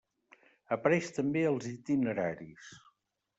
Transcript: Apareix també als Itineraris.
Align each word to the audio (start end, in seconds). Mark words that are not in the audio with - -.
Apareix 0.75 1.09
també 1.17 1.43
als 1.49 1.67
Itineraris. 1.73 2.73